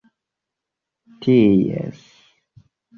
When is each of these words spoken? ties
ties 1.21 1.93